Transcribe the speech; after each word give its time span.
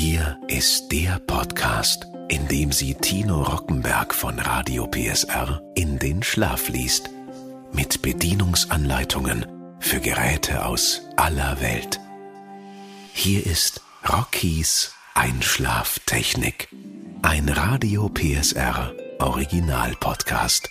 Hier 0.00 0.38
ist 0.46 0.92
der 0.92 1.18
Podcast, 1.18 2.06
in 2.28 2.46
dem 2.46 2.70
sie 2.70 2.94
Tino 2.94 3.42
Rockenberg 3.42 4.14
von 4.14 4.38
Radio 4.38 4.86
PSR 4.86 5.60
in 5.74 5.98
den 5.98 6.22
Schlaf 6.22 6.68
liest. 6.68 7.10
Mit 7.72 8.00
Bedienungsanleitungen 8.00 9.44
für 9.80 9.98
Geräte 9.98 10.64
aus 10.64 11.02
aller 11.16 11.60
Welt. 11.60 11.98
Hier 13.12 13.44
ist 13.44 13.80
Rockies 14.08 14.92
Einschlaftechnik. 15.14 16.68
Ein 17.22 17.48
Radio 17.48 18.08
PSR 18.08 18.94
Original 19.18 19.96
Podcast. 19.98 20.70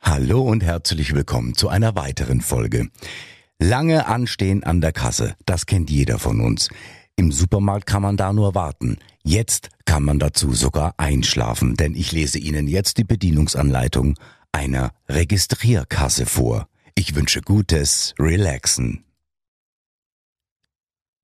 Hallo 0.00 0.42
und 0.42 0.64
herzlich 0.64 1.14
willkommen 1.14 1.54
zu 1.54 1.68
einer 1.68 1.94
weiteren 1.94 2.40
Folge. 2.40 2.88
Lange 3.60 4.06
anstehen 4.06 4.64
an 4.64 4.80
der 4.80 4.90
Kasse, 4.90 5.36
das 5.46 5.66
kennt 5.66 5.88
jeder 5.88 6.18
von 6.18 6.40
uns. 6.40 6.68
Im 7.16 7.30
Supermarkt 7.30 7.86
kann 7.86 8.02
man 8.02 8.16
da 8.16 8.32
nur 8.32 8.54
warten. 8.54 8.98
Jetzt 9.22 9.68
kann 9.84 10.02
man 10.02 10.18
dazu 10.18 10.52
sogar 10.52 10.94
einschlafen, 10.96 11.76
denn 11.76 11.94
ich 11.94 12.12
lese 12.12 12.38
Ihnen 12.38 12.66
jetzt 12.66 12.98
die 12.98 13.04
Bedienungsanleitung 13.04 14.18
einer 14.50 14.92
Registrierkasse 15.08 16.26
vor. 16.26 16.68
Ich 16.94 17.14
wünsche 17.14 17.40
gutes 17.42 18.14
Relaxen. 18.18 19.04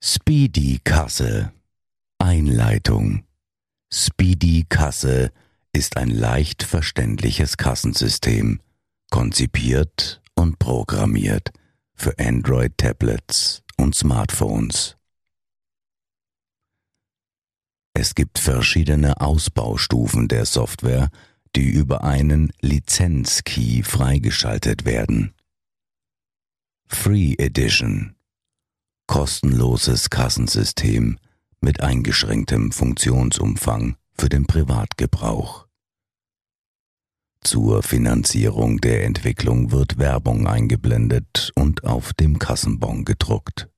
Speedy 0.01 0.81
Kasse 0.85 1.53
Einleitung 2.19 3.25
Speedy 3.91 4.67
Kasse 4.69 5.33
ist 5.73 5.97
ein 5.97 6.11
leicht 6.11 6.63
verständliches 6.63 7.57
Kassensystem, 7.57 8.61
konzipiert 9.11 10.21
und 10.35 10.59
programmiert 10.59 11.53
für 11.95 12.19
Android-Tablets 12.19 13.63
und 13.79 13.95
Smartphones. 13.95 14.98
Es 17.99 18.15
gibt 18.15 18.39
verschiedene 18.39 19.21
Ausbaustufen 19.21 20.29
der 20.29 20.47
Software, 20.47 21.11
die 21.57 21.69
über 21.69 22.05
einen 22.05 22.53
Lizenzkey 22.61 23.83
freigeschaltet 23.83 24.85
werden. 24.85 25.35
Free 26.87 27.35
Edition 27.39 28.15
kostenloses 29.09 30.11
Kassensystem 30.11 31.19
mit 31.61 31.81
eingeschränktem 31.81 32.71
Funktionsumfang 32.71 33.97
für 34.17 34.29
den 34.29 34.47
Privatgebrauch. 34.47 35.67
Zur 37.43 37.83
Finanzierung 37.83 38.79
der 38.79 39.07
Entwicklung 39.07 39.73
wird 39.73 39.99
Werbung 39.99 40.47
eingeblendet 40.47 41.51
und 41.57 41.83
auf 41.83 42.13
dem 42.13 42.39
Kassenbon 42.39 43.05
gedruckt. 43.05 43.69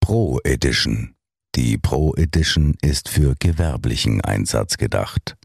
Pro 0.00 0.40
Edition 0.44 1.15
die 1.56 1.78
Pro 1.78 2.14
Edition 2.16 2.74
ist 2.82 3.08
für 3.08 3.34
gewerblichen 3.38 4.20
Einsatz 4.20 4.76
gedacht. 4.76 5.36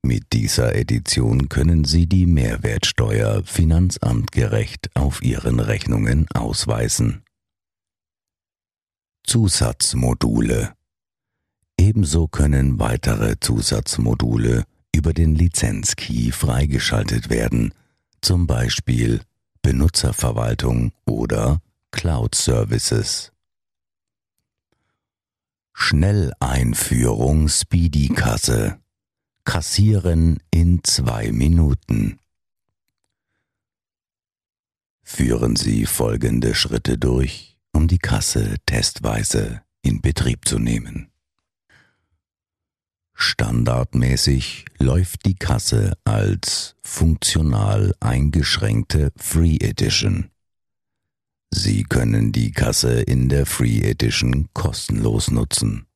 Mit 0.00 0.32
dieser 0.32 0.76
Edition 0.76 1.48
können 1.48 1.84
Sie 1.84 2.06
die 2.06 2.26
Mehrwertsteuer 2.26 3.42
finanzamtgerecht 3.44 4.90
auf 4.94 5.22
Ihren 5.22 5.58
Rechnungen 5.58 6.26
ausweisen. 6.32 7.24
Zusatzmodule 9.24 10.72
Ebenso 11.76 12.28
können 12.28 12.78
weitere 12.78 13.40
Zusatzmodule 13.40 14.64
über 14.94 15.12
den 15.12 15.34
Lizenzkey 15.34 16.30
freigeschaltet 16.30 17.28
werden, 17.28 17.74
zum 18.20 18.46
Beispiel 18.46 19.20
Benutzerverwaltung 19.62 20.92
oder 21.06 21.60
Cloud 21.90 22.34
Services. 22.34 23.32
Schnelleinführung 25.82 27.48
Speedy-Kasse. 27.48 28.78
Kassieren 29.44 30.38
in 30.50 30.84
zwei 30.84 31.32
Minuten. 31.32 32.18
Führen 35.02 35.56
Sie 35.56 35.86
folgende 35.86 36.54
Schritte 36.54 36.98
durch, 36.98 37.56
um 37.72 37.88
die 37.88 37.98
Kasse 37.98 38.56
testweise 38.66 39.62
in 39.80 40.02
Betrieb 40.02 40.46
zu 40.46 40.58
nehmen. 40.58 41.10
Standardmäßig 43.14 44.66
läuft 44.78 45.24
die 45.24 45.34
Kasse 45.34 45.94
als 46.04 46.76
funktional 46.82 47.94
eingeschränkte 48.00 49.12
Free 49.16 49.56
Edition. 49.56 50.29
Sie 51.52 51.82
können 51.82 52.32
die 52.32 52.52
Kasse 52.52 53.00
in 53.00 53.28
der 53.28 53.44
Free 53.44 53.80
Edition 53.80 54.48
kostenlos 54.54 55.30
nutzen. 55.30 55.86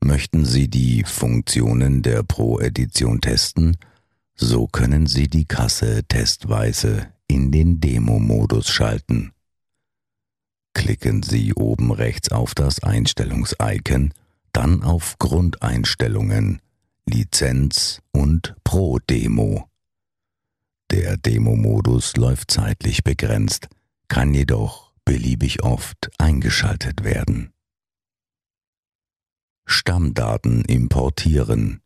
Möchten 0.00 0.44
Sie 0.44 0.68
die 0.68 1.02
Funktionen 1.04 2.02
der 2.02 2.22
Pro 2.22 2.60
Edition 2.60 3.20
testen, 3.20 3.76
so 4.36 4.68
können 4.68 5.06
Sie 5.06 5.28
die 5.28 5.44
Kasse 5.44 6.04
testweise 6.04 7.08
in 7.26 7.50
den 7.50 7.80
Demo-Modus 7.80 8.68
schalten. 8.68 9.32
Klicken 10.72 11.24
Sie 11.24 11.52
oben 11.54 11.90
rechts 11.90 12.30
auf 12.30 12.54
das 12.54 12.80
Einstellungs-Icon, 12.82 14.14
dann 14.52 14.84
auf 14.84 15.18
Grundeinstellungen, 15.18 16.62
Lizenz 17.04 18.00
und 18.12 18.54
Pro 18.62 19.00
Demo. 19.00 19.67
Der 20.90 21.16
Demo-Modus 21.16 22.16
läuft 22.16 22.50
zeitlich 22.50 23.04
begrenzt, 23.04 23.68
kann 24.08 24.32
jedoch 24.32 24.92
beliebig 25.04 25.62
oft 25.62 26.10
eingeschaltet 26.18 27.04
werden. 27.04 27.52
Stammdaten 29.66 30.64
importieren. 30.64 31.82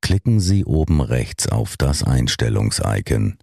Klicken 0.00 0.40
Sie 0.40 0.64
oben 0.64 1.00
rechts 1.00 1.46
auf 1.46 1.76
das 1.76 2.02
Einstellungs-Icon, 2.02 3.38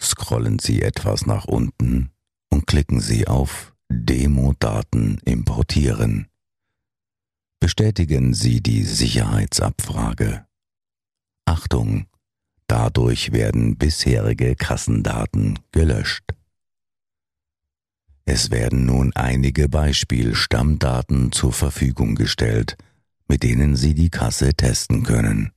scrollen 0.00 0.60
Sie 0.60 0.82
etwas 0.82 1.26
nach 1.26 1.46
unten 1.46 2.10
und 2.50 2.66
klicken 2.66 3.00
Sie 3.00 3.26
auf 3.26 3.74
Demo-Daten 3.88 5.18
importieren. 5.24 6.28
Bestätigen 7.58 8.32
Sie 8.32 8.60
die 8.62 8.84
Sicherheitsabfrage. 8.84 10.46
Achtung! 11.46 12.06
Dadurch 12.68 13.32
werden 13.32 13.76
bisherige 13.76 14.54
Kassendaten 14.54 15.58
gelöscht. 15.72 16.24
Es 18.26 18.50
werden 18.50 18.84
nun 18.84 19.12
einige 19.14 19.70
Beispiel-Stammdaten 19.70 21.32
zur 21.32 21.52
Verfügung 21.54 22.14
gestellt, 22.14 22.76
mit 23.26 23.42
denen 23.42 23.74
Sie 23.74 23.94
die 23.94 24.10
Kasse 24.10 24.52
testen 24.52 25.02
können. 25.02 25.52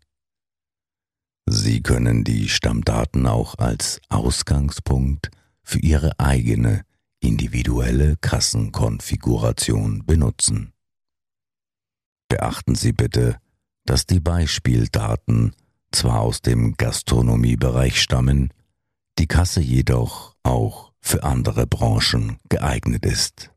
Sie 1.46 1.82
können 1.84 2.24
die 2.24 2.48
Stammdaten 2.48 3.28
auch 3.28 3.58
als 3.58 4.00
Ausgangspunkt 4.08 5.32
für 5.64 5.80
Ihre 5.80 6.18
eigene 6.18 6.86
individuelle 7.20 8.16
Kassenkonfiguration 8.22 10.06
benutzen. 10.06 10.72
Beachten 12.30 12.76
Sie 12.76 12.94
bitte, 12.94 13.38
dass 13.86 14.06
die 14.06 14.22
Beispieldaten 14.22 15.54
zwar 15.92 16.22
aus 16.22 16.42
dem 16.42 16.76
Gastronomiebereich 16.78 18.02
stammen, 18.02 18.54
die 19.20 19.28
Kasse 19.28 19.62
jedoch 19.62 20.36
auch 20.44 20.94
für 21.02 21.24
andere 21.24 21.68
Branchen 21.68 22.38
geeignet 22.50 23.06
ist. 23.06 23.52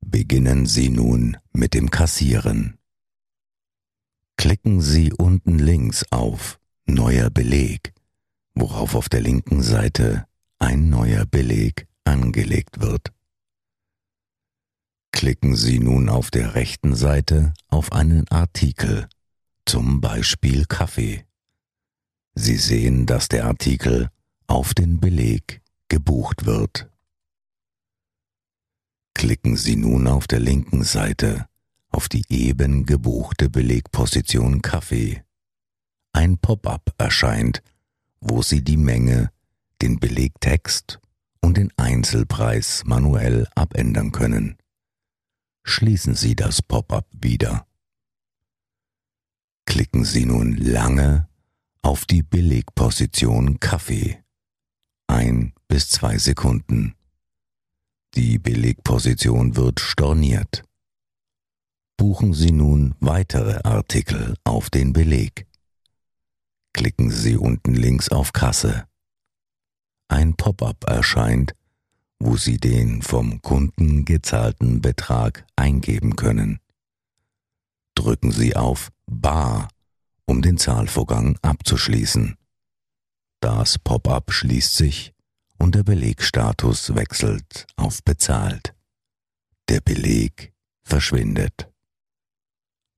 Beginnen 0.00 0.66
Sie 0.66 0.88
nun 0.88 1.36
mit 1.52 1.74
dem 1.74 1.90
Kassieren. 1.90 2.78
Klicken 4.36 4.80
Sie 4.80 5.12
unten 5.12 5.58
links 5.58 6.04
auf 6.10 6.60
Neuer 6.86 7.28
Beleg, 7.28 7.92
worauf 8.54 8.94
auf 8.94 9.08
der 9.08 9.20
linken 9.20 9.62
Seite 9.62 10.26
ein 10.58 10.88
neuer 10.88 11.26
Beleg 11.26 11.88
angelegt 12.04 12.80
wird. 12.80 13.12
Klicken 15.12 15.56
Sie 15.56 15.80
nun 15.80 16.08
auf 16.08 16.30
der 16.30 16.54
rechten 16.54 16.94
Seite 16.94 17.52
auf 17.68 17.92
einen 17.92 18.28
Artikel 18.28 19.08
zum 19.68 20.00
Beispiel 20.00 20.64
Kaffee. 20.64 21.26
Sie 22.34 22.56
sehen, 22.56 23.04
dass 23.04 23.28
der 23.28 23.44
Artikel 23.44 24.08
auf 24.46 24.72
den 24.72 24.98
Beleg 24.98 25.60
gebucht 25.88 26.46
wird. 26.46 26.88
Klicken 29.12 29.58
Sie 29.58 29.76
nun 29.76 30.08
auf 30.08 30.26
der 30.26 30.40
linken 30.40 30.84
Seite 30.84 31.46
auf 31.90 32.08
die 32.08 32.24
eben 32.30 32.86
gebuchte 32.86 33.50
Belegposition 33.50 34.62
Kaffee. 34.62 35.22
Ein 36.12 36.38
Pop-up 36.38 36.94
erscheint, 36.96 37.62
wo 38.20 38.40
Sie 38.40 38.64
die 38.64 38.78
Menge, 38.78 39.30
den 39.82 40.00
Belegtext 40.00 40.98
und 41.42 41.58
den 41.58 41.70
Einzelpreis 41.76 42.84
manuell 42.86 43.46
abändern 43.54 44.12
können. 44.12 44.56
Schließen 45.62 46.14
Sie 46.14 46.34
das 46.34 46.62
Pop-up 46.62 47.06
wieder 47.12 47.67
klicken 49.68 50.06
Sie 50.06 50.24
nun 50.24 50.56
lange 50.56 51.28
auf 51.82 52.06
die 52.06 52.22
Billigposition 52.22 53.60
Kaffee. 53.60 54.24
Ein 55.06 55.52
bis 55.68 55.90
zwei 55.90 56.16
Sekunden. 56.16 56.94
Die 58.14 58.38
Belegposition 58.38 59.56
wird 59.56 59.80
storniert. 59.80 60.64
Buchen 61.98 62.32
Sie 62.32 62.50
nun 62.50 62.94
weitere 63.00 63.60
Artikel 63.62 64.36
auf 64.42 64.70
den 64.70 64.94
Beleg. 64.94 65.46
Klicken 66.72 67.10
Sie 67.10 67.36
unten 67.36 67.74
links 67.74 68.08
auf 68.08 68.32
Kasse. 68.32 68.86
Ein 70.08 70.34
Pop-up 70.34 70.84
erscheint, 70.84 71.52
wo 72.18 72.38
Sie 72.38 72.56
den 72.56 73.02
vom 73.02 73.42
Kunden 73.42 74.06
gezahlten 74.06 74.80
Betrag 74.80 75.44
eingeben 75.56 76.16
können. 76.16 76.58
Drücken 77.94 78.32
Sie 78.32 78.56
auf 78.56 78.90
Bar, 79.10 79.68
um 80.26 80.42
den 80.42 80.58
Zahlvorgang 80.58 81.38
abzuschließen. 81.42 82.36
Das 83.40 83.78
Pop-up 83.78 84.32
schließt 84.32 84.74
sich 84.74 85.14
und 85.58 85.74
der 85.74 85.82
Belegstatus 85.82 86.94
wechselt 86.94 87.66
auf 87.76 88.02
bezahlt. 88.04 88.74
Der 89.68 89.80
Beleg 89.80 90.52
verschwindet. 90.82 91.70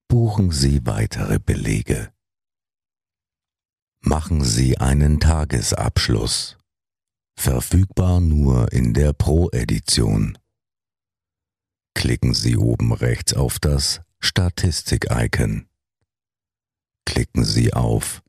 Buchen 0.08 0.50
Sie 0.50 0.84
weitere 0.84 1.38
Belege. 1.38 2.12
Machen 4.00 4.42
Sie 4.42 4.78
einen 4.78 5.20
Tagesabschluss. 5.20 6.56
Verfügbar 7.36 8.20
nur 8.20 8.72
in 8.72 8.94
der 8.94 9.12
Pro-Edition. 9.12 10.36
Klicken 11.94 12.34
Sie 12.34 12.56
oben 12.56 12.92
rechts 12.92 13.34
auf 13.34 13.58
das 13.58 14.00
Statistik-Icon. 14.18 15.69
Klicken 17.04 17.44
Sie 17.44 17.72
auf 17.72 18.22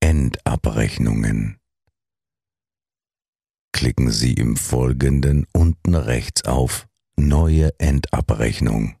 Endabrechnungen. 0.00 1.58
Klicken 3.72 4.10
Sie 4.10 4.32
im 4.32 4.56
Folgenden 4.56 5.46
unten 5.52 5.94
rechts 5.94 6.44
auf 6.44 6.86
Neue 7.16 7.70
Endabrechnung. 7.78 8.96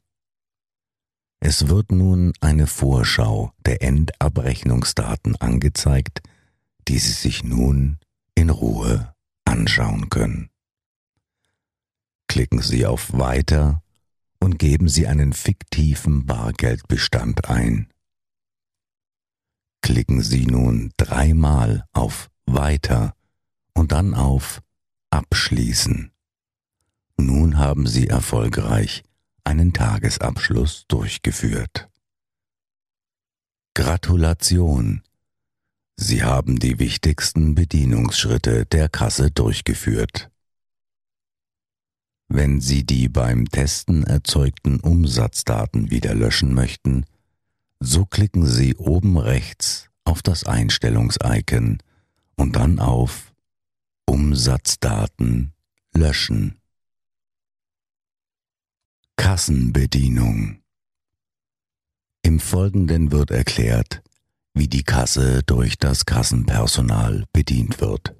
Es 1.40 1.68
wird 1.68 1.92
nun 1.92 2.32
eine 2.40 2.66
Vorschau 2.66 3.52
der 3.64 3.82
Endabrechnungsdaten 3.82 5.36
angezeigt, 5.36 6.22
die 6.88 6.98
Sie 6.98 7.12
sich 7.12 7.44
nun 7.44 7.98
in 8.34 8.50
Ruhe 8.50 9.14
anschauen 9.44 10.08
können. 10.10 10.50
Klicken 12.28 12.60
Sie 12.60 12.86
auf 12.86 13.12
Weiter 13.12 13.82
und 14.40 14.58
geben 14.58 14.88
Sie 14.88 15.06
einen 15.06 15.32
fiktiven 15.32 16.26
Bargeldbestand 16.26 17.48
ein. 17.48 17.92
Klicken 19.86 20.20
Sie 20.20 20.46
nun 20.46 20.92
dreimal 20.96 21.84
auf 21.92 22.28
Weiter 22.44 23.14
und 23.72 23.92
dann 23.92 24.14
auf 24.14 24.60
Abschließen. 25.10 26.10
Nun 27.16 27.56
haben 27.56 27.86
Sie 27.86 28.08
erfolgreich 28.08 29.04
einen 29.44 29.72
Tagesabschluss 29.72 30.86
durchgeführt. 30.88 31.88
Gratulation! 33.74 35.02
Sie 35.94 36.24
haben 36.24 36.58
die 36.58 36.80
wichtigsten 36.80 37.54
Bedienungsschritte 37.54 38.66
der 38.66 38.88
Kasse 38.88 39.30
durchgeführt. 39.30 40.32
Wenn 42.26 42.60
Sie 42.60 42.82
die 42.82 43.08
beim 43.08 43.48
Testen 43.48 44.02
erzeugten 44.02 44.80
Umsatzdaten 44.80 45.92
wieder 45.92 46.12
löschen 46.12 46.54
möchten, 46.54 47.06
so 47.80 48.04
klicken 48.04 48.46
Sie 48.46 48.74
oben 48.76 49.18
rechts 49.18 49.90
auf 50.04 50.22
das 50.22 50.44
Einstellungs-Icon 50.44 51.78
und 52.36 52.56
dann 52.56 52.78
auf 52.78 53.32
Umsatzdaten 54.06 55.52
löschen. 55.92 56.60
Kassenbedienung 59.16 60.62
Im 62.22 62.38
Folgenden 62.38 63.12
wird 63.12 63.30
erklärt, 63.30 64.02
wie 64.54 64.68
die 64.68 64.84
Kasse 64.84 65.42
durch 65.42 65.78
das 65.78 66.06
Kassenpersonal 66.06 67.24
bedient 67.32 67.80
wird. 67.80 68.14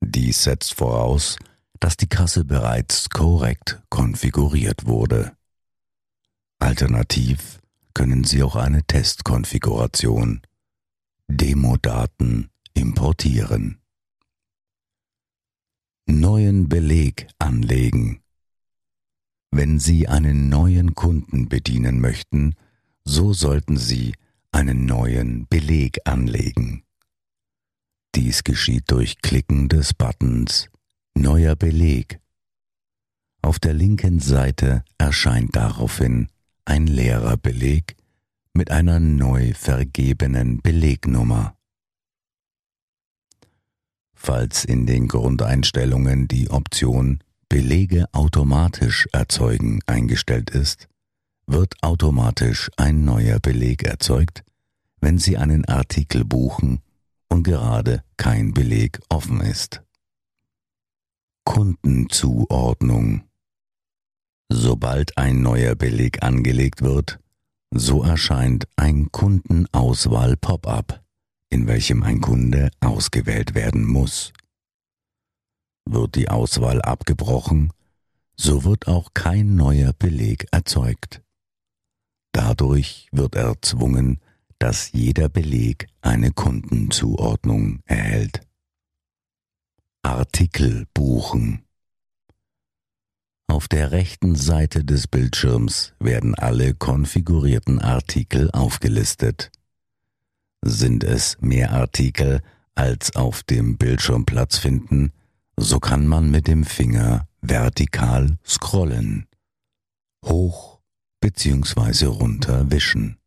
Dies 0.00 0.42
setzt 0.42 0.74
voraus, 0.74 1.38
dass 1.80 1.96
die 1.96 2.08
Kasse 2.08 2.44
bereits 2.44 3.08
korrekt 3.10 3.82
konfiguriert 3.88 4.86
wurde. 4.86 5.36
Alternativ 6.58 7.60
können 7.94 8.24
Sie 8.24 8.42
auch 8.42 8.56
eine 8.56 8.82
Testkonfiguration 8.84 10.42
Demodaten 11.28 12.50
importieren. 12.74 13.80
Neuen 16.06 16.68
Beleg 16.68 17.28
anlegen. 17.38 18.20
Wenn 19.50 19.78
Sie 19.78 20.08
einen 20.08 20.48
neuen 20.48 20.94
Kunden 20.94 21.48
bedienen 21.48 22.00
möchten, 22.00 22.56
so 23.04 23.32
sollten 23.32 23.76
Sie 23.76 24.14
einen 24.50 24.84
neuen 24.84 25.46
Beleg 25.48 26.00
anlegen. 26.04 26.84
Dies 28.14 28.44
geschieht 28.44 28.90
durch 28.90 29.22
Klicken 29.22 29.68
des 29.68 29.94
Buttons 29.94 30.68
Neuer 31.14 31.56
Beleg. 31.56 32.20
Auf 33.42 33.58
der 33.58 33.74
linken 33.74 34.20
Seite 34.20 34.84
erscheint 34.98 35.54
daraufhin 35.54 36.28
ein 36.64 36.86
leerer 36.86 37.36
Beleg 37.36 37.96
mit 38.52 38.70
einer 38.70 39.00
neu 39.00 39.52
vergebenen 39.54 40.60
Belegnummer. 40.62 41.56
Falls 44.14 44.64
in 44.64 44.86
den 44.86 45.08
Grundeinstellungen 45.08 46.28
die 46.28 46.50
Option 46.50 47.22
Belege 47.48 48.06
automatisch 48.12 49.06
erzeugen 49.12 49.80
eingestellt 49.86 50.50
ist, 50.50 50.88
wird 51.46 51.74
automatisch 51.82 52.70
ein 52.76 53.04
neuer 53.04 53.38
Beleg 53.38 53.82
erzeugt, 53.84 54.42
wenn 55.00 55.18
Sie 55.18 55.36
einen 55.36 55.64
Artikel 55.66 56.24
buchen 56.24 56.80
und 57.28 57.42
gerade 57.42 58.02
kein 58.16 58.54
Beleg 58.54 59.00
offen 59.10 59.40
ist. 59.40 59.82
Kundenzuordnung 61.44 63.24
Sobald 64.50 65.16
ein 65.16 65.42
neuer 65.42 65.74
Beleg 65.74 66.22
angelegt 66.22 66.82
wird, 66.82 67.18
so 67.72 68.02
erscheint 68.02 68.68
ein 68.76 69.10
Kundenauswahl-Pop-up, 69.10 71.02
in 71.50 71.66
welchem 71.66 72.02
ein 72.02 72.20
Kunde 72.20 72.70
ausgewählt 72.80 73.54
werden 73.54 73.84
muss. 73.84 74.32
Wird 75.86 76.14
die 76.14 76.28
Auswahl 76.28 76.80
abgebrochen, 76.82 77.72
so 78.36 78.64
wird 78.64 78.86
auch 78.86 79.10
kein 79.14 79.56
neuer 79.56 79.92
Beleg 79.92 80.46
erzeugt. 80.50 81.22
Dadurch 82.32 83.08
wird 83.12 83.34
erzwungen, 83.36 84.20
dass 84.58 84.92
jeder 84.92 85.28
Beleg 85.28 85.88
eine 86.00 86.32
Kundenzuordnung 86.32 87.80
erhält. 87.84 88.40
Artikel 90.02 90.86
buchen. 90.94 91.63
Auf 93.46 93.68
der 93.68 93.92
rechten 93.92 94.34
Seite 94.34 94.84
des 94.84 95.06
Bildschirms 95.06 95.92
werden 96.00 96.34
alle 96.34 96.74
konfigurierten 96.74 97.80
Artikel 97.80 98.50
aufgelistet. 98.50 99.50
Sind 100.62 101.04
es 101.04 101.36
mehr 101.40 101.72
Artikel, 101.72 102.40
als 102.74 103.14
auf 103.14 103.42
dem 103.42 103.76
Bildschirm 103.76 104.24
Platz 104.24 104.58
finden, 104.58 105.12
so 105.56 105.78
kann 105.78 106.06
man 106.06 106.30
mit 106.30 106.48
dem 106.48 106.64
Finger 106.64 107.28
vertikal 107.40 108.38
scrollen, 108.44 109.26
hoch 110.24 110.80
bzw. 111.20 112.06
runter 112.06 112.70
wischen. 112.70 113.18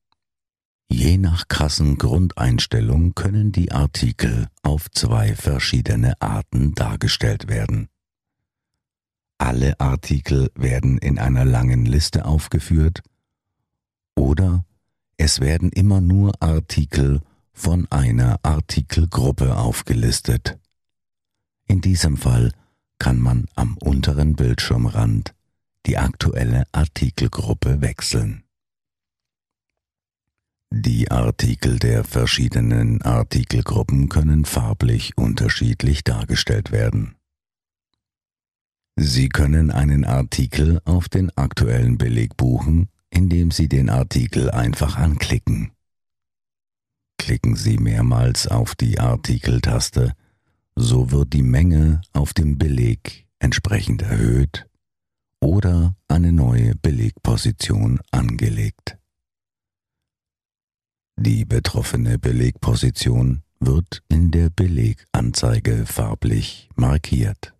Je 0.90 1.18
nach 1.18 1.48
Kassengrundeinstellung 1.48 3.14
können 3.14 3.52
die 3.52 3.72
Artikel 3.72 4.48
auf 4.64 4.90
zwei 4.92 5.36
verschiedene 5.36 6.20
Arten 6.22 6.74
dargestellt 6.76 7.50
werden. 7.50 7.90
Alle 9.38 9.80
Artikel 9.80 10.52
werden 10.56 10.98
in 10.98 11.20
einer 11.20 11.46
langen 11.46 11.86
Liste 11.86 12.26
aufgeführt 12.26 13.02
oder 14.16 14.66
es 15.18 15.40
werden 15.40 15.72
immer 15.72 16.02
nur 16.02 16.34
Artikel 16.42 17.22
von 17.54 17.88
einer 17.92 18.40
Artikelgruppe 18.44 19.58
aufgelistet. 19.58 20.58
In 21.66 21.82
diesem 21.82 22.18
Fall 22.18 22.52
kann 23.00 23.20
man 23.20 23.48
am 23.56 23.78
unteren 23.78 24.36
Bildschirmrand 24.36 25.34
die 25.86 25.98
aktuelle 25.98 26.66
Artikelgruppe 26.72 27.82
wechseln. 27.82 28.44
Die 30.70 31.10
Artikel 31.10 31.80
der 31.80 32.04
verschiedenen 32.04 33.02
Artikelgruppen 33.02 34.10
können 34.10 34.46
farblich 34.46 35.18
unterschiedlich 35.18 36.04
dargestellt 36.04 36.72
werden. 36.72 37.17
Sie 39.00 39.30
können 39.30 39.70
einen 39.70 40.06
Artikel 40.06 40.82
auf 40.84 41.08
den 41.08 41.30
aktuellen 41.38 42.00
Beleg 42.00 42.36
buchen, 42.36 42.90
indem 43.12 43.52
Sie 43.52 43.70
den 43.70 43.92
Artikel 43.92 44.50
einfach 44.50 44.98
anklicken. 44.98 45.72
Klicken 47.20 47.56
Sie 47.56 47.78
mehrmals 47.78 48.48
auf 48.48 48.74
die 48.74 49.00
Artikeltaste, 49.00 50.14
so 50.76 51.12
wird 51.12 51.34
die 51.34 51.44
Menge 51.44 52.02
auf 52.14 52.34
dem 52.34 52.58
Beleg 52.58 53.28
entsprechend 53.38 54.02
erhöht 54.02 54.66
oder 55.40 55.96
eine 56.08 56.32
neue 56.32 56.74
Belegposition 56.76 58.00
angelegt. 58.10 58.98
Die 61.20 61.46
betroffene 61.46 62.18
Belegposition 62.18 63.44
wird 63.60 64.02
in 64.10 64.32
der 64.32 64.50
Beleganzeige 64.50 65.86
farblich 65.86 66.70
markiert. 66.76 67.57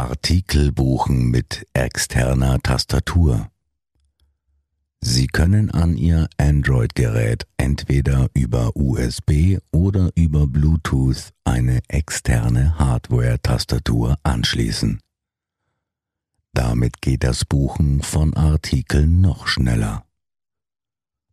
Artikel 0.00 0.70
buchen 0.70 1.28
mit 1.30 1.66
externer 1.74 2.60
Tastatur. 2.60 3.50
Sie 5.00 5.26
können 5.26 5.72
an 5.72 5.96
Ihr 5.96 6.28
Android-Gerät 6.38 7.48
entweder 7.56 8.30
über 8.32 8.76
USB 8.76 9.58
oder 9.72 10.10
über 10.14 10.46
Bluetooth 10.46 11.32
eine 11.42 11.80
externe 11.88 12.78
Hardware-Tastatur 12.78 14.16
anschließen. 14.22 15.00
Damit 16.54 17.02
geht 17.02 17.24
das 17.24 17.44
Buchen 17.44 18.00
von 18.00 18.34
Artikeln 18.34 19.20
noch 19.20 19.48
schneller. 19.48 20.06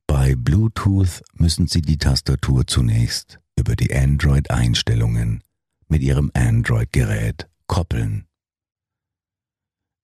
Bei 0.08 0.36
Bluetooth 0.36 1.22
müssen 1.34 1.68
Sie 1.68 1.82
die 1.82 1.98
Tastatur 1.98 2.66
zunächst 2.66 3.40
über 3.56 3.76
die 3.76 3.96
Android-Einstellungen 3.96 5.44
mit 5.88 6.02
Ihrem 6.02 6.32
Android-Gerät 6.34 7.48
koppeln. 7.68 8.26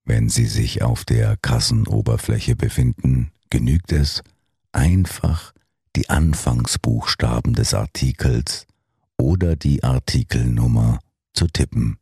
Wenn 0.03 0.29
Sie 0.29 0.45
sich 0.45 0.81
auf 0.81 1.05
der 1.05 1.37
Kassenoberfläche 1.37 2.55
befinden, 2.55 3.31
genügt 3.49 3.91
es, 3.91 4.23
einfach 4.71 5.53
die 5.95 6.09
Anfangsbuchstaben 6.09 7.53
des 7.53 7.73
Artikels 7.73 8.65
oder 9.17 9.55
die 9.55 9.83
Artikelnummer 9.83 10.99
zu 11.33 11.47
tippen. 11.47 11.97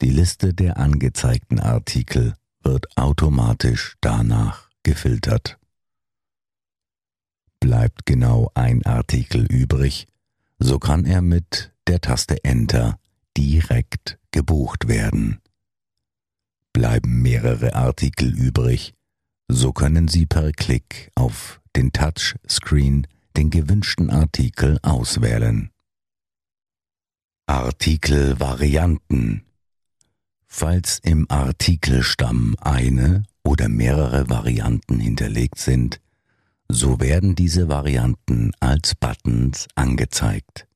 Die 0.00 0.10
Liste 0.10 0.54
der 0.54 0.78
angezeigten 0.78 1.60
Artikel 1.60 2.34
wird 2.62 2.96
automatisch 2.96 3.96
danach 4.00 4.70
gefiltert. 4.82 5.58
Bleibt 7.60 8.06
genau 8.06 8.50
ein 8.54 8.84
Artikel 8.86 9.44
übrig, 9.44 10.06
so 10.58 10.78
kann 10.78 11.04
er 11.04 11.20
mit 11.20 11.72
der 11.86 12.00
Taste 12.00 12.42
Enter 12.44 12.98
direkt 13.36 14.18
gebucht 14.30 14.88
werden. 14.88 15.39
Bleiben 16.72 17.22
mehrere 17.22 17.74
Artikel 17.74 18.32
übrig, 18.32 18.94
so 19.48 19.72
können 19.72 20.06
Sie 20.06 20.26
per 20.26 20.52
Klick 20.52 21.10
auf 21.16 21.60
den 21.74 21.92
Touchscreen 21.92 23.06
den 23.36 23.50
gewünschten 23.50 24.10
Artikel 24.10 24.78
auswählen. 24.82 25.70
Artikelvarianten 27.46 29.44
Falls 30.46 30.98
im 31.02 31.26
Artikelstamm 31.28 32.56
eine 32.60 33.24
oder 33.44 33.68
mehrere 33.68 34.28
Varianten 34.28 34.98
hinterlegt 34.98 35.58
sind, 35.58 36.00
so 36.68 37.00
werden 37.00 37.34
diese 37.34 37.68
Varianten 37.68 38.52
als 38.60 38.94
Buttons 38.94 39.68
angezeigt. 39.74 40.66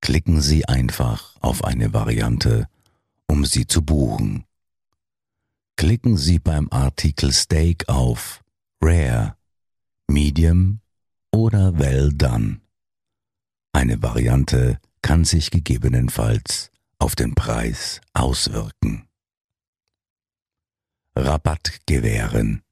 Klicken 0.00 0.40
Sie 0.40 0.66
einfach 0.66 1.36
auf 1.40 1.64
eine 1.64 1.92
Variante, 1.92 2.68
um 3.26 3.44
sie 3.44 3.66
zu 3.66 3.82
buchen 3.82 4.44
klicken 5.76 6.16
Sie 6.16 6.38
beim 6.38 6.68
Artikel 6.70 7.32
Steak 7.32 7.88
auf 7.88 8.42
Rare, 8.80 9.36
Medium 10.08 10.80
oder 11.32 11.78
Well 11.78 12.12
Done. 12.12 12.60
Eine 13.72 14.02
Variante 14.02 14.78
kann 15.02 15.24
sich 15.24 15.50
gegebenenfalls 15.50 16.70
auf 16.98 17.16
den 17.16 17.34
Preis 17.34 18.00
auswirken. 18.12 19.08
Rabatt 21.16 21.80
gewähren. 21.86 22.62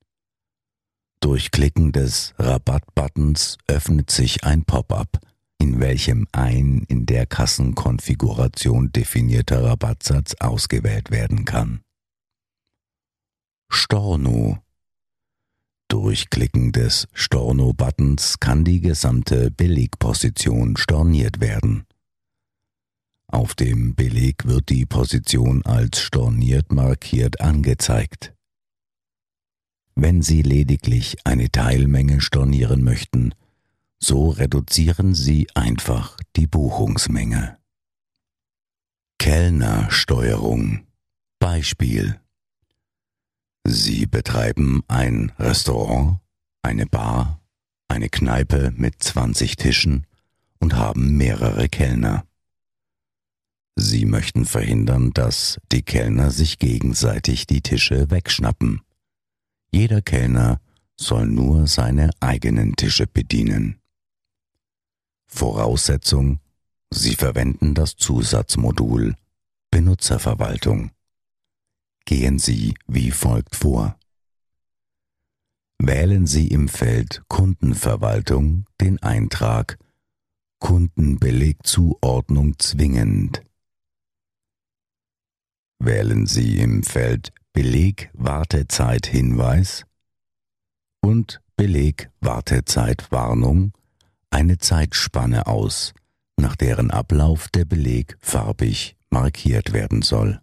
Durch 1.21 1.51
Klicken 1.51 1.93
des 1.93 2.35
Rabattbuttons 2.39 3.59
öffnet 3.67 4.11
sich 4.11 4.45
ein 4.45 4.65
Pop-up, 4.65 5.21
in 5.59 5.79
welchem 5.81 6.27
ein 6.33 6.85
in 6.89 7.05
der 7.05 7.27
Kassenkonfiguration 7.27 8.93
definierter 8.93 9.63
Rabattsatz 9.63 10.35
ausgewählt 10.37 11.11
werden 11.11 11.45
kann. 11.45 11.83
Storno. 13.91 14.63
Durch 15.89 16.31
Klicken 16.31 16.71
des 16.71 17.09
Storno-Buttons 17.13 18.39
kann 18.39 18.65
die 18.65 18.81
gesamte 18.81 19.51
Belegposition 19.51 20.77
storniert 20.77 21.41
werden. 21.41 21.87
Auf 23.27 23.57
dem 23.57 23.97
Beleg 23.97 24.47
wird 24.47 24.69
die 24.69 24.87
Position 24.87 25.67
als 25.67 25.99
storniert 25.99 26.71
markiert 26.71 27.41
angezeigt. 27.41 28.33
Wenn 29.97 30.23
Sie 30.23 30.43
lediglich 30.43 31.27
eine 31.27 31.51
Teilmenge 31.51 32.21
stornieren 32.21 32.85
möchten, 32.85 33.35
so 33.99 34.29
reduzieren 34.29 35.17
Sie 35.17 35.49
einfach 35.57 36.17
die 36.37 36.47
Buchungsmenge. 36.47 37.59
Kellnersteuerung 39.19 40.87
Beispiel 41.41 42.21
Sie 43.65 44.07
betreiben 44.07 44.83
ein 44.89 45.33
Restaurant, 45.39 46.19
eine 46.63 46.87
Bar, 46.87 47.41
eine 47.89 48.09
Kneipe 48.09 48.73
mit 48.77 49.03
20 49.03 49.57
Tischen 49.57 50.07
und 50.59 50.75
haben 50.75 51.17
mehrere 51.17 51.69
Kellner. 51.69 52.25
Sie 53.77 54.05
möchten 54.05 54.45
verhindern, 54.45 55.13
dass 55.13 55.59
die 55.73 55.83
Kellner 55.83 56.31
sich 56.31 56.59
gegenseitig 56.59 57.47
die 57.47 57.63
Tische 57.63 58.11
wegschnappen. 58.11 58.83
Jeder 59.73 60.03
Kellner 60.03 60.61
soll 60.97 61.27
nur 61.27 61.67
seine 61.67 62.11
eigenen 62.21 62.77
Tische 62.77 63.07
bedienen. 63.07 63.81
Voraussetzung, 65.27 66.41
Sie 66.93 67.15
verwenden 67.15 67.75
das 67.75 67.97
Zusatzmodul 67.97 69.15
Benutzerverwaltung 69.71 70.91
gehen 72.05 72.39
Sie 72.39 72.75
wie 72.87 73.11
folgt 73.11 73.57
vor. 73.57 73.99
Wählen 75.79 76.27
Sie 76.27 76.49
im 76.49 76.69
Feld 76.69 77.23
Kundenverwaltung 77.29 78.67
den 78.81 79.03
Eintrag 79.03 79.79
Kundenbelegzuordnung 80.59 82.59
zwingend. 82.59 83.43
Wählen 85.79 86.27
Sie 86.27 86.59
im 86.59 86.83
Feld 86.83 87.33
Beleg 87.55 88.11
Wartezeit 88.13 89.07
Hinweis 89.07 89.87
und 91.01 91.41
Beleg 91.57 92.11
Wartezeit 92.21 93.11
Warnung 93.11 93.73
eine 94.29 94.59
Zeitspanne 94.59 95.47
aus, 95.47 95.95
nach 96.37 96.57
deren 96.57 96.91
Ablauf 96.91 97.49
der 97.49 97.65
Beleg 97.65 98.19
farbig 98.21 98.97
markiert 99.09 99.73
werden 99.73 100.03
soll 100.03 100.43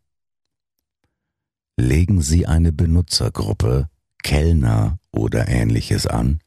legen 1.77 2.22
Sie 2.22 2.48
eine 2.48 2.74
Benutzergruppe, 2.74 3.89
Kellner 4.24 5.00
oder 5.12 5.48
ähnliches 5.48 6.07
an 6.07 6.39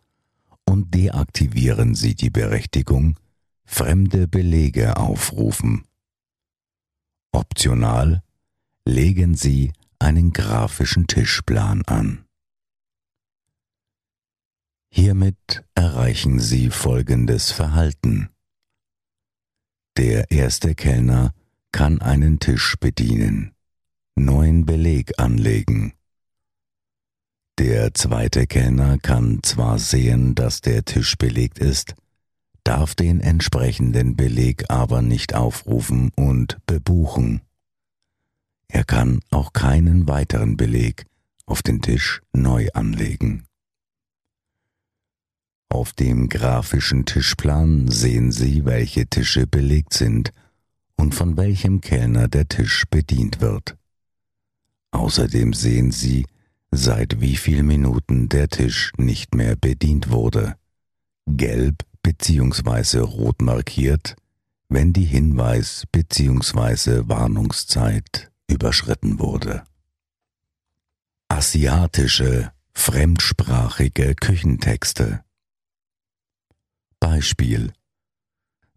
und 0.64 0.92
deaktivieren 0.94 1.94
Sie 1.94 2.14
die 2.14 2.30
Berechtigung, 2.30 3.18
fremde 3.64 4.26
Belege 4.28 4.96
aufrufen. 4.96 5.86
Optional 7.32 8.22
legen 8.84 9.36
Sie 9.36 9.72
einen 10.00 10.32
grafischen 10.32 11.06
Tischplan 11.06 11.82
an. 11.86 12.24
Hiermit 14.92 15.64
erreichen 15.76 16.40
Sie 16.40 16.70
folgendes 16.70 17.52
Verhalten. 17.52 18.30
Der 19.96 20.32
erste 20.32 20.74
Kellner 20.74 21.32
kann 21.70 22.00
einen 22.00 22.40
Tisch 22.40 22.76
bedienen 22.80 23.54
neuen 24.24 24.66
Beleg 24.66 25.18
anlegen. 25.18 25.92
Der 27.58 27.92
zweite 27.92 28.46
Kellner 28.46 28.98
kann 28.98 29.42
zwar 29.42 29.78
sehen, 29.78 30.34
dass 30.34 30.60
der 30.60 30.84
Tisch 30.84 31.16
belegt 31.18 31.58
ist, 31.58 31.94
darf 32.64 32.94
den 32.94 33.20
entsprechenden 33.20 34.16
Beleg 34.16 34.64
aber 34.68 35.02
nicht 35.02 35.34
aufrufen 35.34 36.10
und 36.16 36.58
bebuchen. 36.66 37.42
Er 38.68 38.84
kann 38.84 39.20
auch 39.30 39.52
keinen 39.52 40.08
weiteren 40.08 40.56
Beleg 40.56 41.04
auf 41.46 41.62
den 41.62 41.82
Tisch 41.82 42.22
neu 42.32 42.68
anlegen. 42.72 43.44
Auf 45.68 45.92
dem 45.92 46.28
grafischen 46.28 47.04
Tischplan 47.04 47.88
sehen 47.88 48.32
Sie, 48.32 48.64
welche 48.64 49.06
Tische 49.06 49.46
belegt 49.46 49.94
sind 49.94 50.32
und 50.96 51.14
von 51.14 51.36
welchem 51.36 51.80
Kellner 51.80 52.28
der 52.28 52.48
Tisch 52.48 52.84
bedient 52.90 53.40
wird. 53.40 53.76
Außerdem 54.92 55.52
sehen 55.52 55.92
Sie, 55.92 56.26
seit 56.70 57.20
wie 57.20 57.36
viel 57.36 57.62
Minuten 57.62 58.28
der 58.28 58.48
Tisch 58.48 58.92
nicht 58.96 59.34
mehr 59.34 59.56
bedient 59.56 60.10
wurde. 60.10 60.56
Gelb 61.26 61.84
bzw. 62.02 62.98
rot 62.98 63.42
markiert, 63.42 64.16
wenn 64.68 64.92
die 64.92 65.04
Hinweis- 65.04 65.84
bzw. 65.90 67.08
Warnungszeit 67.08 68.30
überschritten 68.48 69.18
wurde. 69.18 69.64
Asiatische, 71.28 72.52
fremdsprachige 72.74 74.14
Küchentexte 74.14 75.22
Beispiel 77.00 77.72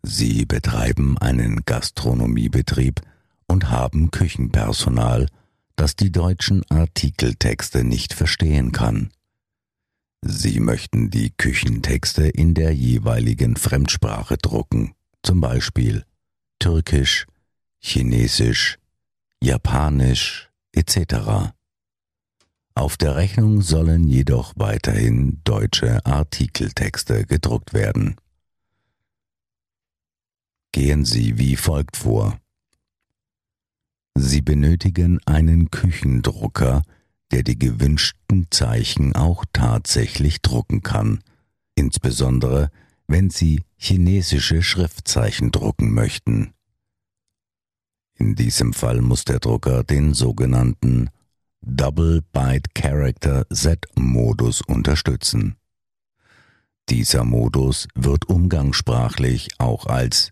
Sie 0.01 0.46
betreiben 0.46 1.17
einen 1.17 1.62
Gastronomiebetrieb 1.65 3.01
und 3.48 3.70
haben 3.70 4.12
Küchenpersonal, 4.12 5.27
das 5.75 5.96
die 5.96 6.12
deutschen 6.12 6.63
Artikeltexte 6.70 7.84
nicht 7.84 8.13
verstehen 8.13 8.72
kann. 8.72 9.12
Sie 10.22 10.60
möchten 10.60 11.10
die 11.10 11.32
Küchentexte 11.32 12.27
in 12.27 12.53
der 12.53 12.74
jeweiligen 12.74 13.58
Fremdsprache 13.58 14.38
drucken, 14.38 14.94
zum 15.22 15.42
Beispiel 15.42 16.06
Türkisch, 16.60 17.27
Chinesisch, 17.80 18.77
Japanisch 19.42 20.50
etc. 20.72 21.51
Auf 22.75 22.96
der 22.96 23.18
Rechnung 23.18 23.62
sollen 23.62 24.08
jedoch 24.08 24.53
weiterhin 24.56 25.42
deutsche 25.44 26.06
Artikeltexte 26.06 27.25
gedruckt 27.25 27.74
werden. 27.74 28.15
Gehen 30.72 31.06
Sie 31.06 31.38
wie 31.38 31.56
folgt 31.56 31.98
vor. 31.98 32.39
Sie 34.15 34.41
benötigen 34.41 35.20
einen 35.25 35.72
Küchendrucker, 35.72 36.84
der 37.32 37.43
die 37.43 37.58
gewünschten 37.58 38.48
Zeichen 38.51 39.15
auch 39.15 39.43
tatsächlich 39.53 40.41
drucken 40.41 40.84
kann, 40.84 41.24
insbesondere 41.75 42.70
wenn 43.08 43.29
Sie 43.29 43.63
chinesische 43.75 44.62
Schriftzeichen 44.62 45.51
drucken 45.51 45.93
möchten. 45.93 46.53
In 48.15 48.36
diesem 48.36 48.74
Fall 48.74 49.01
muss 49.01 49.25
der 49.25 49.39
Drucker 49.39 49.84
den 49.84 50.13
sogenannten 50.13 51.10
Double 51.62 52.22
Byte 52.32 52.74
Character 52.75 53.48
Z-Modus 53.50 54.62
unterstützen. 54.62 55.55
Dieser 56.89 57.24
Modus 57.24 57.88
wird 57.96 58.29
umgangssprachlich 58.29 59.50
auch 59.58 59.88
als 59.88 60.32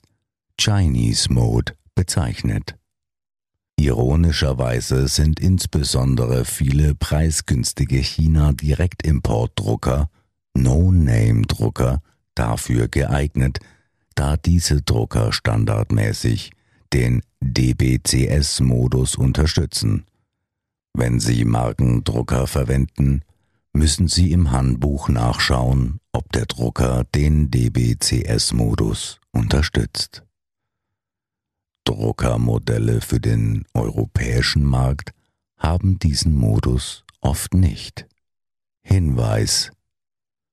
Chinese 0.59 1.33
Mode 1.33 1.73
bezeichnet. 1.95 2.75
Ironischerweise 3.81 5.07
sind 5.07 5.39
insbesondere 5.39 6.45
viele 6.45 6.93
preisgünstige 6.93 7.97
China-Direktimportdrucker, 7.97 10.07
No-Name-Drucker, 10.53 12.03
dafür 12.35 12.89
geeignet, 12.89 13.57
da 14.13 14.37
diese 14.37 14.83
Drucker 14.83 15.33
standardmäßig 15.33 16.51
den 16.93 17.23
DBCS-Modus 17.41 19.15
unterstützen. 19.15 20.05
Wenn 20.93 21.19
Sie 21.19 21.43
Markendrucker 21.43 22.45
verwenden, 22.45 23.23
müssen 23.73 24.07
Sie 24.07 24.31
im 24.31 24.51
Handbuch 24.51 25.09
nachschauen, 25.09 25.99
ob 26.11 26.31
der 26.33 26.45
Drucker 26.45 27.03
den 27.15 27.49
DBCS-Modus 27.49 29.19
unterstützt. 29.31 30.21
Druckermodelle 31.85 33.01
für 33.01 33.19
den 33.19 33.65
europäischen 33.73 34.63
Markt 34.63 35.13
haben 35.57 35.99
diesen 35.99 36.35
Modus 36.35 37.03
oft 37.21 37.53
nicht. 37.53 38.07
Hinweis 38.81 39.71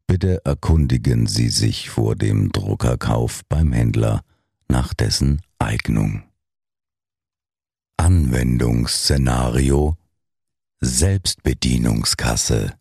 Bitte 0.06 0.40
erkundigen 0.47 1.26
Sie 1.26 1.50
sich 1.50 1.90
vor 1.90 2.16
dem 2.16 2.50
Druckerkauf 2.50 3.42
beim 3.47 3.73
Händler 3.73 4.23
nach 4.66 4.94
dessen 4.94 5.42
Eignung. 5.58 6.23
Anwendungsszenario 7.99 9.99
Selbstbedienungskasse 10.80 12.78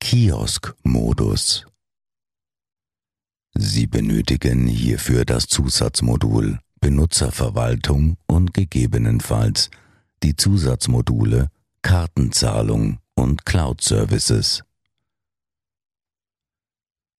Kioskmodus 0.00 1.64
Sie 3.54 3.86
benötigen 3.86 4.66
hierfür 4.66 5.24
das 5.24 5.46
Zusatzmodul 5.46 6.58
Benutzerverwaltung 6.80 8.16
und 8.26 8.54
gegebenenfalls 8.54 9.70
die 10.22 10.36
Zusatzmodule 10.36 11.48
Kartenzahlung 11.82 12.98
und 13.14 13.44
Cloud 13.46 13.80
Services. 13.80 14.62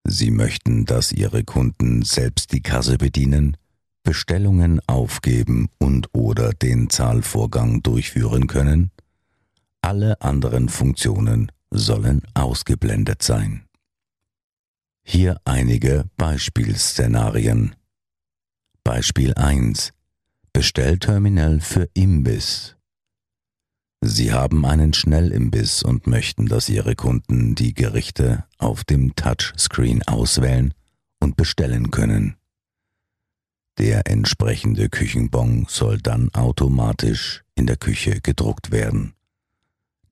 Sie 0.05 0.31
möchten, 0.31 0.85
dass 0.85 1.13
Ihre 1.13 1.45
Kunden 1.45 2.03
selbst 2.03 2.53
die 2.53 2.63
Kasse 2.63 2.97
bedienen, 2.97 3.57
Bestellungen 4.03 4.81
aufgeben 4.87 5.69
und 5.79 6.09
oder 6.15 6.53
den 6.55 6.89
Zahlvorgang 6.89 7.83
durchführen 7.83 8.47
können? 8.47 8.91
Alle 9.83 10.21
anderen 10.23 10.69
Funktionen 10.69 11.53
sollen 11.71 12.23
ausgeblendet 12.35 13.23
sein. 13.23 13.67
Hier 15.05 15.41
einige 15.45 16.05
Beispielszenarien. 16.17 17.75
Beispiel 18.89 19.35
1 19.35 19.93
Bestellterminal 20.55 21.61
für 21.61 21.91
Imbiss. 21.93 22.75
Sie 24.01 24.33
haben 24.33 24.65
einen 24.65 24.95
Schnellimbiss 24.95 25.83
und 25.83 26.07
möchten, 26.07 26.47
dass 26.47 26.71
Ihre 26.71 26.95
Kunden 26.95 27.55
die 27.55 27.75
Gerichte 27.75 28.47
auf 28.57 28.85
dem 28.85 29.15
Touchscreen 29.15 30.05
auswählen 30.05 30.73
und 31.21 31.37
bestellen 31.37 31.91
können. 31.91 32.39
Der 33.77 34.07
entsprechende 34.07 34.89
Küchenbon 34.89 35.67
soll 35.69 35.99
dann 35.99 36.33
automatisch 36.33 37.45
in 37.57 37.67
der 37.67 37.77
Küche 37.77 38.23
gedruckt 38.23 38.71
werden. 38.71 39.13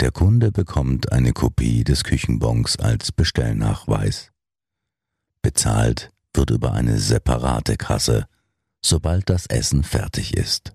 Der 0.01 0.11
Kunde 0.11 0.53
bekommt 0.53 1.13
eine 1.13 1.33
Kopie 1.33 1.83
des 1.83 2.05
Küchenbons 2.05 2.79
als 2.79 3.11
Bestellnachweis. 3.11 4.33
Bezahlt 5.41 6.11
wird 6.35 6.51
über 6.51 6.73
eine 6.73 6.99
separate 6.99 7.79
Kasse 7.79 8.27
sobald 8.87 9.29
das 9.29 9.47
Essen 9.47 9.83
fertig 9.83 10.37
ist. 10.37 10.73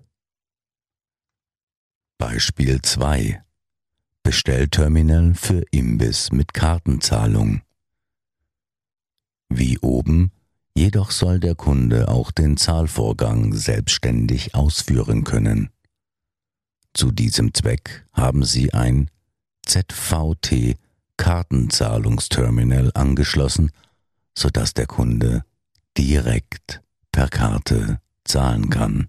Beispiel 2.18 2.80
2 2.82 3.42
Bestellterminal 4.22 5.34
für 5.34 5.64
Imbiss 5.70 6.30
mit 6.30 6.54
Kartenzahlung. 6.54 7.62
Wie 9.48 9.78
oben, 9.80 10.30
jedoch 10.76 11.10
soll 11.10 11.40
der 11.40 11.56
Kunde 11.56 12.08
auch 12.08 12.30
den 12.30 12.56
Zahlvorgang 12.56 13.54
selbstständig 13.54 14.54
ausführen 14.54 15.24
können. 15.24 15.70
Zu 16.94 17.10
diesem 17.10 17.52
Zweck 17.52 18.06
haben 18.12 18.44
Sie 18.44 18.72
ein 18.72 19.10
ZVT 19.66 20.76
Kartenzahlungsterminal 21.16 22.92
angeschlossen, 22.94 23.72
sodass 24.36 24.74
der 24.74 24.86
Kunde 24.86 25.44
direkt 25.96 26.82
per 27.10 27.28
Karte 27.28 28.01
zahlen 28.24 28.70
kann. 28.70 29.08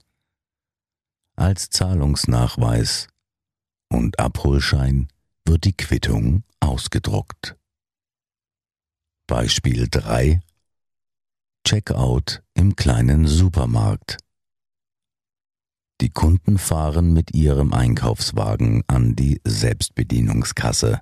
Als 1.36 1.70
Zahlungsnachweis 1.70 3.08
und 3.90 4.20
Abholschein 4.20 5.08
wird 5.46 5.66
die 5.66 5.76
Quittung 5.76 6.44
ausgedruckt. 6.60 7.56
Beispiel 9.28 9.88
3 9.90 10.42
Checkout 11.66 12.44
im 12.54 12.76
kleinen 12.76 13.26
Supermarkt. 13.26 14.18
Die 16.02 16.10
Kunden 16.10 16.58
fahren 16.58 17.14
mit 17.14 17.34
ihrem 17.34 17.74
Einkaufswagen 17.74 18.84
an 18.88 19.16
die 19.16 19.40
Selbstbedienungskasse. 19.46 21.00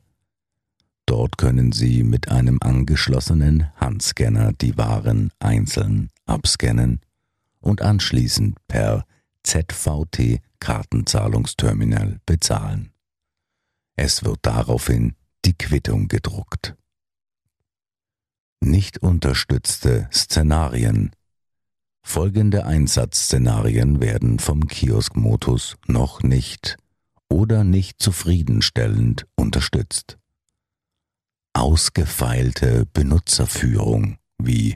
Dort 1.07 1.37
können 1.37 1.71
sie 1.71 2.03
mit 2.03 2.29
einem 2.29 2.59
angeschlossenen 2.61 3.75
Handscanner 3.75 4.53
die 4.53 4.77
Waren 4.77 5.31
einzeln 5.39 6.09
abscannen 6.25 7.01
und 7.61 7.81
anschließend 7.81 8.57
per 8.67 9.05
ZVT 9.43 10.41
Kartenzahlungsterminal 10.59 12.19
bezahlen. 12.25 12.91
Es 13.95 14.23
wird 14.23 14.39
daraufhin 14.43 15.15
die 15.45 15.53
Quittung 15.53 16.07
gedruckt. 16.07 16.75
Nicht 18.63 18.99
unterstützte 18.99 20.07
Szenarien. 20.13 21.11
Folgende 22.03 22.65
Einsatzszenarien 22.65 24.01
werden 24.01 24.39
vom 24.39 24.67
Kioskmodus 24.67 25.77
noch 25.87 26.21
nicht 26.21 26.77
oder 27.29 27.63
nicht 27.63 28.01
zufriedenstellend 28.01 29.25
unterstützt. 29.35 30.17
Ausgefeilte 31.53 32.85
Benutzerführung 32.93 34.17
wie 34.37 34.75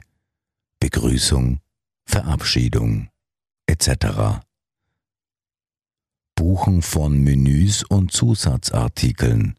Begrüßung, 0.80 1.60
Verabschiedung 2.06 3.08
etc. 3.66 4.40
Buchen 6.34 6.82
von 6.82 7.18
Menüs 7.18 7.82
und 7.82 8.12
Zusatzartikeln, 8.12 9.56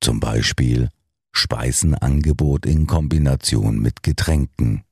zum 0.00 0.20
Beispiel 0.20 0.88
Speisenangebot 1.32 2.66
in 2.66 2.86
Kombination 2.86 3.78
mit 3.78 4.02
Getränken. 4.02 4.82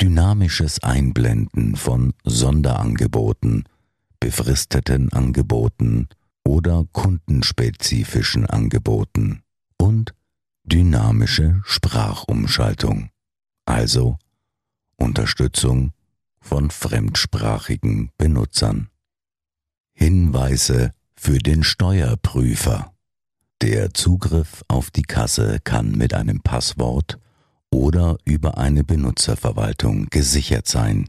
dynamisches 0.00 0.82
Einblenden 0.82 1.74
von 1.74 2.14
Sonderangeboten, 2.24 3.64
befristeten 4.20 5.12
Angeboten 5.12 6.08
oder 6.44 6.84
kundenspezifischen 6.92 8.46
Angeboten 8.46 9.42
und 9.76 10.14
dynamische 10.64 11.60
Sprachumschaltung, 11.64 13.10
also 13.66 14.18
Unterstützung 14.98 15.92
von 16.40 16.70
fremdsprachigen 16.70 18.10
Benutzern. 18.18 18.90
Hinweise 19.94 20.92
für 21.16 21.38
den 21.38 21.64
Steuerprüfer. 21.64 22.92
Der 23.62 23.94
Zugriff 23.94 24.64
auf 24.68 24.90
die 24.90 25.02
Kasse 25.02 25.58
kann 25.64 25.92
mit 25.92 26.14
einem 26.14 26.40
Passwort 26.40 27.18
oder 27.70 28.18
über 28.24 28.58
eine 28.58 28.84
Benutzerverwaltung 28.84 30.06
gesichert 30.10 30.68
sein. 30.68 31.08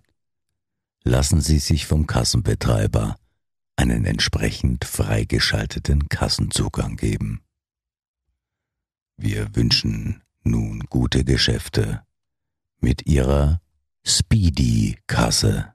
Lassen 1.04 1.42
Sie 1.42 1.60
sich 1.60 1.86
vom 1.86 2.08
Kassenbetreiber 2.08 3.16
einen 3.76 4.06
entsprechend 4.06 4.86
freigeschalteten 4.86 6.10
Kassenzugang 6.10 6.96
geben. 6.96 7.42
Wir 9.16 9.56
wünschen 9.56 10.22
nun 10.44 10.82
gute 10.90 11.24
Geschäfte 11.24 12.02
mit 12.80 13.06
Ihrer 13.06 13.62
Speedy-Kasse. 14.10 15.74